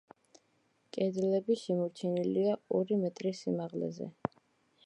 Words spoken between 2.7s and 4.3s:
ორი მეტრის სიმაღლეზე.